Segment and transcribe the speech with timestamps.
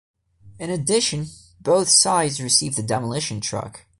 [0.57, 1.27] In addition,
[1.59, 3.85] both sides receive the "Demolition Truck".